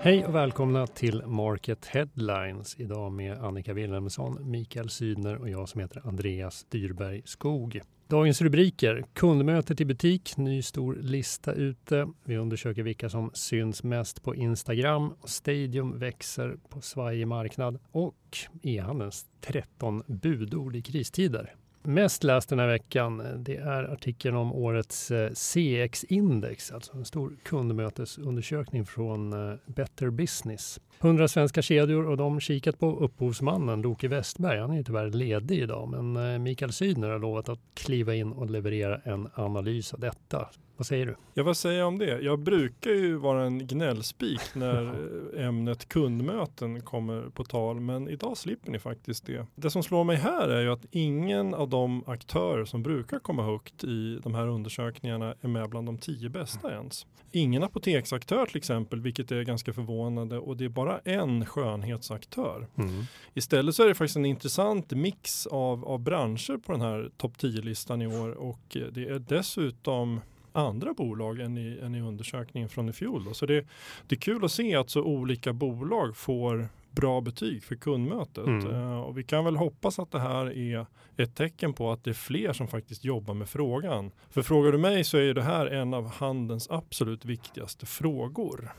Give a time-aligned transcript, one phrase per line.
[0.00, 2.80] Hej och välkomna till Market Headlines.
[2.80, 7.80] Idag med Annika Wilhelmsson, Mikael Sydner och jag som heter Andreas Dyrberg Skog.
[8.08, 9.04] Dagens rubriker.
[9.12, 12.08] Kundmötet i butik, ny stor lista ute.
[12.24, 15.14] Vi undersöker vilka som syns mest på Instagram.
[15.24, 21.54] Stadium växer på svajig marknad och e-handelns 13 budord i kristider.
[21.88, 27.36] Mest läst den här veckan det är artikeln om årets eh, CX-index, alltså en stor
[27.42, 30.80] kundmötesundersökning från eh, Better Business.
[31.00, 34.58] 100 svenska kedjor och de kikat på upphovsmannen Loke Westberg.
[34.60, 38.32] Han är ju tyvärr ledig idag, men eh, Mikael Sydner har lovat att kliva in
[38.32, 40.48] och leverera en analys av detta.
[40.78, 41.16] Vad säger du?
[41.34, 42.20] Ja, vad säger jag om det?
[42.20, 44.94] Jag brukar ju vara en gnällspik när
[45.36, 49.46] ämnet kundmöten kommer på tal, men idag slipper ni faktiskt det.
[49.54, 53.42] Det som slår mig här är ju att ingen av de aktörer som brukar komma
[53.42, 57.06] högt i de här undersökningarna är med bland de tio bästa ens.
[57.32, 62.66] Ingen apoteksaktör till exempel, vilket är ganska förvånande och det är bara en skönhetsaktör.
[62.76, 63.04] Mm.
[63.34, 67.32] Istället så är det faktiskt en intressant mix av, av branscher på den här topp
[67.38, 70.20] 10-listan i år och det är dessutom
[70.58, 73.24] andra bolag än i, än i undersökningen från i fjol.
[73.24, 73.34] Då.
[73.34, 73.66] Så det,
[74.06, 78.46] det är kul att se att så olika bolag får bra betyg för kundmötet.
[78.46, 78.66] Mm.
[78.66, 80.86] Uh, och vi kan väl hoppas att det här är
[81.16, 84.10] ett tecken på att det är fler som faktiskt jobbar med frågan.
[84.30, 88.72] För frågar du mig så är det här en av handelns absolut viktigaste frågor.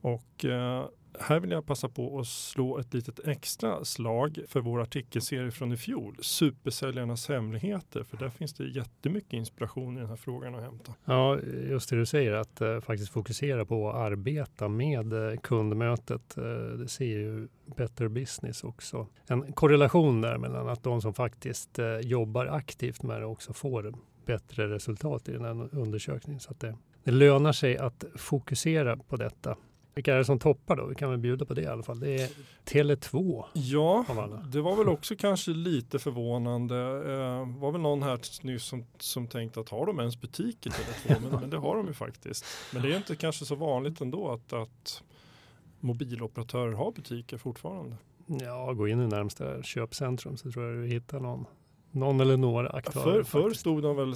[0.00, 0.84] Och uh,
[1.20, 5.72] här vill jag passa på att slå ett litet extra slag för vår artikelserie från
[5.72, 10.62] i fjol, Supersäljarnas hemligheter, för där finns det jättemycket inspiration i den här frågan att
[10.62, 10.94] hämta.
[11.04, 11.38] Ja,
[11.70, 16.36] just det du säger, att eh, faktiskt fokusera på att arbeta med eh, kundmötet.
[16.36, 16.44] Eh,
[16.78, 19.06] det ser ju Better Business också.
[19.26, 23.94] En korrelation där mellan att de som faktiskt eh, jobbar aktivt med det också får
[24.26, 26.40] bättre resultat i den här undersökningen.
[26.40, 29.56] Så att det, det lönar sig att fokusera på detta.
[29.94, 30.86] Vilka är det som toppar då?
[30.86, 32.00] Vi kan väl bjuda på det i alla fall.
[32.00, 32.30] Det är
[32.64, 33.44] Tele2.
[33.52, 34.04] Ja,
[34.52, 36.76] det var väl också kanske lite förvånande.
[36.76, 40.68] Eh, var väl någon här nyss som, som tänkte att har de ens butik i
[40.68, 41.20] Tele2?
[41.20, 42.44] Men, men det har de ju faktiskt.
[42.72, 45.02] Men det är inte kanske så vanligt ändå att, att
[45.80, 47.96] mobiloperatörer har butiker fortfarande.
[48.26, 51.46] Ja, gå in i närmsta köpcentrum så tror jag du hittar någon
[51.92, 53.22] någon eller några aktörer.
[53.22, 54.14] För, förr stod de väl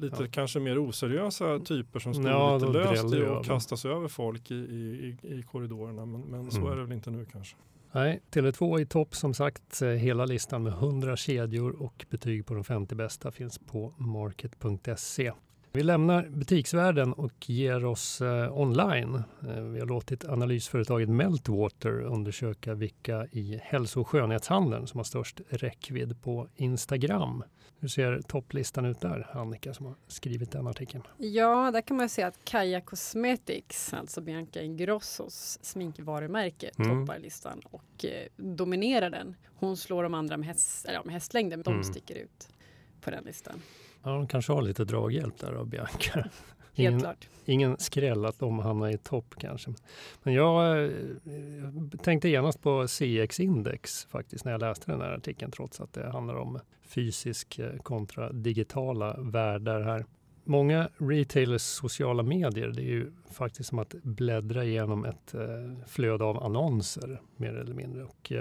[0.00, 0.28] lite ja.
[0.30, 4.54] kanske mer oseriösa typer som stod ja, lite löst i och kastas över folk i,
[4.54, 6.06] i, i korridorerna.
[6.06, 6.72] Men, men så mm.
[6.72, 7.56] är det väl inte nu kanske.
[7.92, 9.82] Nej, Tele2 i topp som sagt.
[9.82, 15.32] Eh, hela listan med 100 kedjor och betyg på de 50 bästa finns på market.se.
[15.78, 19.14] Vi lämnar butiksvärlden och ger oss eh, online.
[19.14, 25.40] Eh, vi har låtit analysföretaget Meltwater undersöka vilka i hälso och skönhetshandeln som har störst
[25.48, 27.44] räckvidd på Instagram.
[27.80, 31.02] Hur ser topplistan ut där, Annika som har skrivit den artikeln?
[31.18, 37.06] Ja, där kan man se att Kaja Cosmetics, alltså Bianca Ingrossos sminkvarumärke, mm.
[37.06, 39.36] toppar listan och eh, dominerar den.
[39.54, 41.84] Hon slår de andra med, häst, eller, med hästlängden, de mm.
[41.84, 42.48] sticker ut
[43.00, 43.62] på den listan.
[44.02, 46.12] Ja, de kanske har lite draghjälp där av Bianca.
[46.14, 46.30] Helt
[46.74, 47.28] ingen, klart.
[47.44, 49.74] Ingen skräll att de hamnar i topp kanske.
[50.22, 50.90] Men jag eh,
[52.02, 56.34] tänkte genast på CX-index faktiskt när jag läste den här artikeln trots att det handlar
[56.34, 60.04] om fysisk eh, kontra digitala världar här.
[60.44, 65.40] Många retailers sociala medier, det är ju faktiskt som att bläddra igenom ett eh,
[65.86, 68.04] flöde av annonser mer eller mindre.
[68.04, 68.32] Och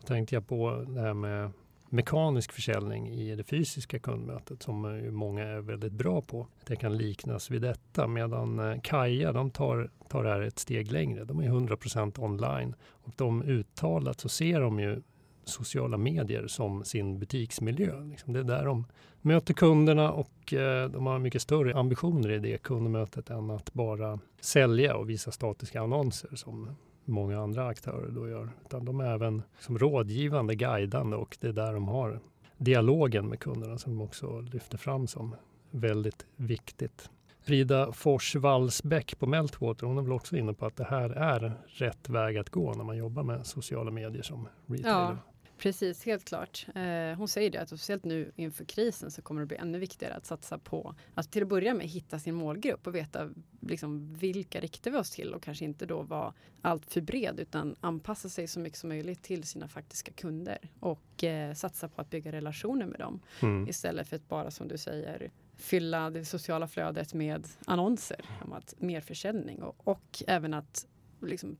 [0.00, 1.50] då tänkte jag på det här med
[1.94, 6.46] mekanisk försäljning i det fysiska kundmötet som eh, många är väldigt bra på.
[6.66, 10.92] Det kan liknas vid detta medan eh, Kaja de tar, tar det här ett steg
[10.92, 11.24] längre.
[11.24, 15.02] De är 100% online och de uttalat så ser de ju
[15.44, 18.04] sociala medier som sin butiksmiljö.
[18.04, 18.84] Liksom det är där de
[19.20, 24.18] möter kunderna och eh, de har mycket större ambitioner i det kundmötet än att bara
[24.40, 28.50] sälja och visa statiska annonser som många andra aktörer då gör.
[28.64, 32.20] Utan de är även som rådgivande, guidande och det är där de har
[32.56, 35.36] dialogen med kunderna som de också lyfter fram som
[35.70, 37.10] väldigt viktigt.
[37.40, 41.52] Frida Fors Wallsbäck på Meltwater, hon är väl också inne på att det här är
[41.66, 44.90] rätt väg att gå när man jobbar med sociala medier som retailer.
[44.90, 45.16] Ja,
[45.58, 46.66] Precis, helt klart.
[46.74, 50.14] Eh, hon säger det att speciellt nu inför krisen så kommer det bli ännu viktigare
[50.14, 53.30] att satsa på att till att börja med hitta sin målgrupp och veta
[53.60, 57.76] liksom, vilka riktar vi oss till och kanske inte då vara allt för bred utan
[57.80, 62.10] anpassa sig så mycket som möjligt till sina faktiska kunder och eh, satsa på att
[62.10, 63.68] bygga relationer med dem mm.
[63.68, 68.74] istället för att bara som du säger fylla det sociala flödet med annonser om att
[68.78, 70.86] mer försäljning och, och även att
[71.26, 71.56] liksom,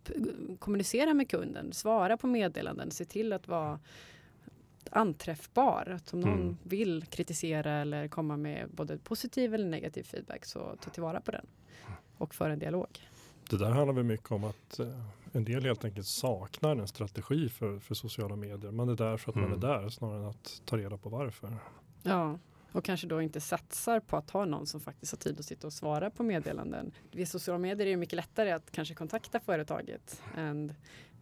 [0.58, 3.78] kommunicera med kunden, svara på meddelanden, se till att vara
[4.90, 5.92] anträffbar.
[5.96, 6.56] Att om någon mm.
[6.62, 11.46] vill kritisera eller komma med både positiv eller negativ feedback så ta tillvara på den
[12.18, 13.00] och för en dialog.
[13.50, 15.00] Det där handlar väl mycket om att eh,
[15.32, 18.70] en del helt enkelt saknar en strategi för, för sociala medier.
[18.70, 19.50] Man är där för att mm.
[19.50, 19.82] man är mm.
[19.82, 21.56] där snarare än att ta reda på varför.
[22.02, 22.38] Ja,
[22.74, 25.66] och kanske då inte satsar på att ha någon som faktiskt har tid att sitta
[25.66, 26.92] och svara på meddelanden.
[27.12, 30.72] Via sociala medier är det mycket lättare att kanske kontakta företaget än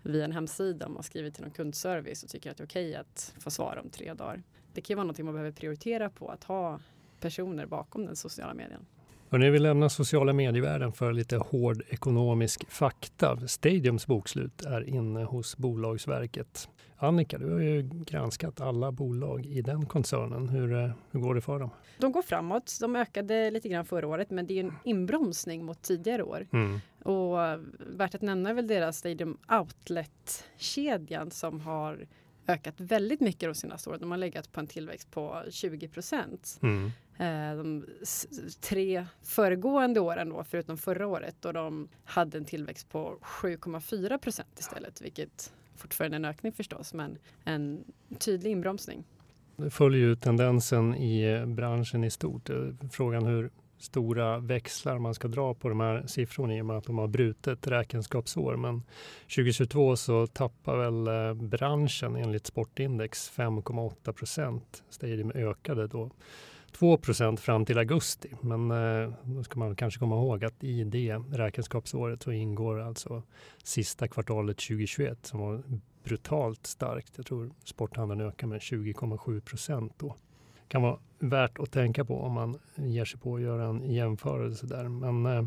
[0.02, 2.88] via en hemsida om man skriver till någon kundservice och tycker att det är okej
[2.90, 4.42] okay att få svara om tre dagar.
[4.72, 6.80] Det kan ju vara någonting man behöver prioritera på, att ha
[7.20, 8.86] personer bakom den sociala medien.
[9.32, 13.48] Hörrni, vi lämnar sociala medievärlden för lite hård ekonomisk fakta.
[13.48, 16.68] Stadiums bokslut är inne hos Bolagsverket.
[16.96, 20.48] Annika, du har ju granskat alla bolag i den koncernen.
[20.48, 21.70] Hur, eh, hur går det för dem?
[21.98, 22.78] De går framåt.
[22.80, 26.46] De ökade lite grann förra året, men det är en inbromsning mot tidigare år.
[26.52, 26.80] Mm.
[27.02, 27.36] Och
[27.96, 32.06] värt att nämna är väl deras Stadium Outlet-kedjan som har
[32.46, 34.00] ökat väldigt mycket de senaste åren.
[34.00, 36.58] De har legat på en tillväxt på 20 procent.
[36.62, 36.90] Mm.
[37.18, 37.86] Eh, de
[38.60, 44.58] tre föregående åren då, förutom förra året då de hade en tillväxt på 7,4 procent
[44.58, 47.84] istället, vilket fortfarande är en ökning förstås, men en
[48.18, 49.04] tydlig inbromsning.
[49.56, 52.50] Det följer ju tendensen i branschen i stort.
[52.50, 52.56] Eh,
[52.92, 53.50] frågan hur
[53.82, 57.08] stora växlar man ska dra på de här siffrorna i och med att de har
[57.08, 58.56] brutet räkenskapsår.
[58.56, 58.82] Men
[59.22, 64.82] 2022 så tappar väl eh, branschen enligt Sportindex 5,8 procent.
[64.90, 66.10] Stadium ökade då
[66.72, 68.28] 2 procent fram till augusti.
[68.40, 73.22] Men eh, då ska man kanske komma ihåg att i det räkenskapsåret så ingår alltså
[73.62, 75.62] sista kvartalet 2021 som var
[76.04, 77.12] brutalt starkt.
[77.16, 80.16] Jag tror sporthandeln ökar med 20,7 procent då.
[80.72, 84.66] Kan vara värt att tänka på om man ger sig på att göra en jämförelse
[84.66, 84.88] där.
[84.88, 85.44] Men eh,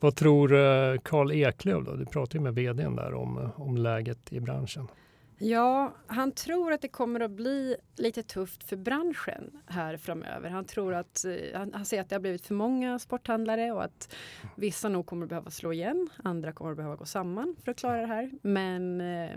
[0.00, 1.94] vad tror eh, Karl Eklöf då?
[1.94, 4.88] Du pratade ju med vdn där om, eh, om läget i branschen.
[5.38, 10.50] Ja, han tror att det kommer att bli lite tufft för branschen här framöver.
[10.50, 13.84] Han tror att eh, han, han ser att det har blivit för många sporthandlare och
[13.84, 14.14] att
[14.54, 16.08] vissa nog kommer att behöva slå igen.
[16.24, 18.30] Andra kommer att behöva gå samman för att klara det här.
[18.42, 19.36] Men eh,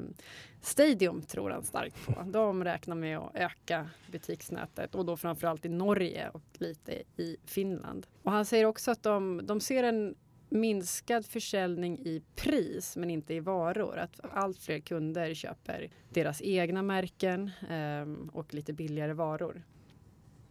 [0.62, 2.24] Stadium tror han starkt på.
[2.25, 8.07] De räknar med att öka butiksnätet och då framförallt i Norge och lite i Finland.
[8.24, 10.16] Och han säger också att de, de ser en
[10.50, 13.98] minskad försäljning i pris men inte i varor.
[13.98, 19.63] Att allt fler kunder köper deras egna märken eh, och lite billigare varor.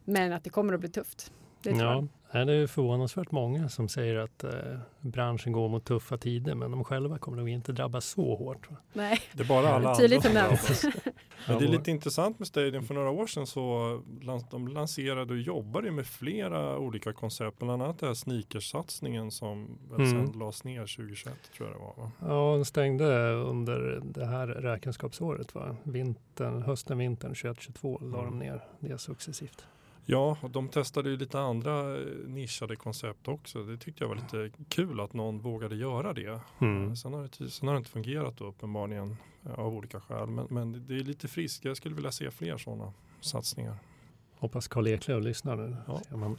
[0.05, 1.33] Men att det kommer att bli tufft.
[1.62, 4.50] Det ja, det är förvånansvärt många som säger att eh,
[5.00, 8.69] branschen går mot tuffa tider men de själva kommer nog inte drabbas så hårt.
[8.93, 10.85] Nej, det är bara alla tydlig tendens.
[11.49, 12.85] Men det är lite intressant med Stadium.
[12.85, 14.03] För några år sedan så
[14.50, 17.59] de lanserade och jobbade med flera olika koncept.
[17.59, 20.11] Bland annat den här sneakersatsningen som väl mm.
[20.11, 21.95] sen lades ner 2021 tror jag det var.
[21.97, 22.12] Va?
[22.21, 25.55] Ja, den stängde under det här räkenskapsåret.
[25.55, 25.77] Va?
[25.83, 28.12] Vintern, hösten, vintern 2022 mm.
[28.12, 29.67] la de ner det successivt.
[30.11, 33.63] Ja, och de testade ju lite andra eh, nischade koncept också.
[33.63, 36.41] Det tyckte jag var lite kul att någon vågade göra det.
[36.59, 36.97] Mm.
[36.97, 39.17] Sen, har det sen har det inte fungerat då uppenbarligen
[39.47, 40.27] eh, av olika skäl.
[40.27, 41.65] Men, men det är lite friskt.
[41.65, 43.77] Jag skulle vilja se fler sådana satsningar.
[44.39, 45.77] Hoppas Karl Eklöf lyssnar nu.
[45.87, 46.17] Ja.
[46.17, 46.39] man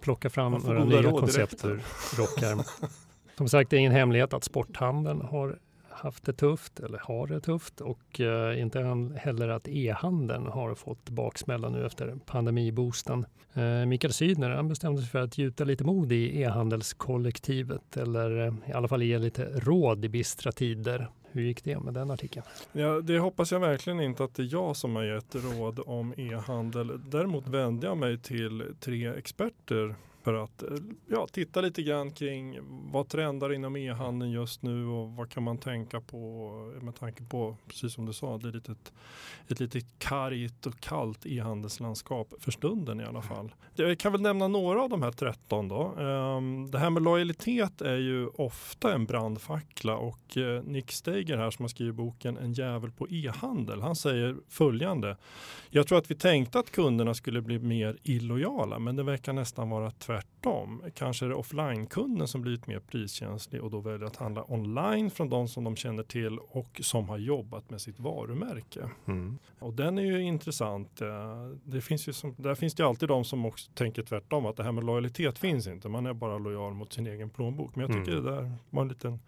[0.00, 1.82] plockar fram några nya koncept ur
[2.16, 2.64] rockärmen.
[3.36, 5.58] Som sagt, det är ingen hemlighet att sporthandeln har
[5.96, 8.78] haft det tufft eller har det tufft och eh, inte
[9.16, 13.26] heller att e-handeln har fått baksmälla nu efter pandemiboosten.
[13.54, 18.54] Eh, Mikael Sydner han bestämde sig för att gjuta lite mod i e-handelskollektivet eller eh,
[18.70, 21.08] i alla fall ge lite råd i bistra tider.
[21.32, 22.46] Hur gick det med den artikeln?
[22.72, 26.14] Ja, det hoppas jag verkligen inte att det är jag som har gett råd om
[26.16, 27.00] e-handel.
[27.10, 29.94] Däremot vände jag mig till tre experter
[30.26, 30.68] för att eh,
[31.06, 32.58] ja, titta lite grann kring
[32.92, 36.50] vad trendar inom e-handeln just nu och vad kan man tänka på
[36.82, 38.92] med tanke på, precis som du sa, det är lite ett,
[39.48, 43.54] ett lite kargt och kallt e-handelslandskap för stunden i alla fall.
[43.74, 45.94] Jag kan väl nämna några av de här 13 då.
[45.98, 51.50] Ehm, det här med lojalitet är ju ofta en brandfackla och eh, Nick Steiger här
[51.50, 55.16] som har skrivit boken En jävel på e-handel, han säger följande.
[55.70, 59.70] Jag tror att vi tänkte att kunderna skulle bli mer illojala men det verkar nästan
[59.70, 60.35] vara tvärtom trött.
[60.46, 60.82] Tvärtom.
[60.94, 65.28] Kanske är det offline-kunden som blivit mer priskänslig och då väljer att handla online från
[65.28, 68.90] de som de känner till och som har jobbat med sitt varumärke.
[69.06, 69.38] Mm.
[69.58, 71.00] Och den är ju intressant.
[71.00, 71.08] Eh,
[71.64, 74.62] det finns ju som, där finns det alltid de som också tänker tvärtom att det
[74.62, 75.88] här med lojalitet finns inte.
[75.88, 77.76] Man är bara lojal mot sin egen plånbok.
[77.76, 78.24] Men jag tycker mm.
[78.24, 79.18] det där var en liten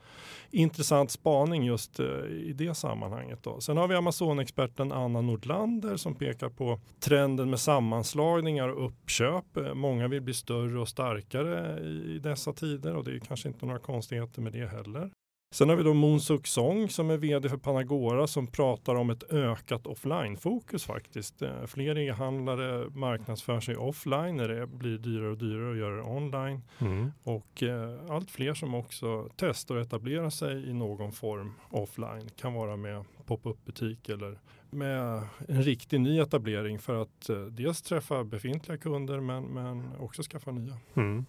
[0.51, 3.43] intressant spaning just eh, i det sammanhanget.
[3.43, 3.61] Då.
[3.61, 9.57] Sen har vi Amazon-experten Anna Nordlander som pekar på trenden med sammanslagningar och uppköp.
[9.57, 13.49] Eh, många vill bli större och starkare Starkare i dessa tider och det är kanske
[13.49, 15.11] inte några konstigheter med det heller.
[15.51, 19.33] Sen har vi då Moonsuk Song som är vd för Panagora som pratar om ett
[19.33, 21.43] ökat offline-fokus faktiskt.
[21.43, 26.03] Eh, fler e-handlare marknadsför sig offline när det blir dyrare och dyrare att göra det
[26.03, 26.63] online.
[26.79, 27.13] Mm.
[27.23, 32.29] Och eh, allt fler som också testar att etablera sig i någon form offline.
[32.37, 34.39] Kan vara med pop-up butik eller
[34.71, 40.23] med en riktig ny etablering för att eh, dels träffa befintliga kunder men, men också
[40.23, 40.77] skaffa nya.
[40.95, 41.27] Mm.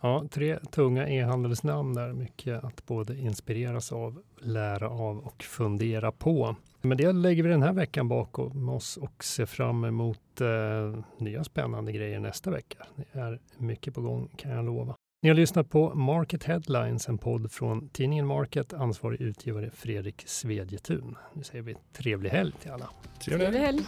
[0.00, 6.56] Ja, tre tunga e-handelsnamn där, mycket att både inspireras av, lära av och fundera på.
[6.80, 11.44] Men det lägger vi den här veckan bakom oss och ser fram emot eh, nya
[11.44, 12.86] spännande grejer nästa vecka.
[12.96, 14.94] Det är mycket på gång kan jag lova.
[15.22, 21.16] Ni har lyssnat på Market Headlines, en podd från tidningen Market, ansvarig utgivare Fredrik Svedjetun.
[21.32, 22.90] Nu säger vi trevlig helg till alla.
[23.24, 23.80] Trevlig helg!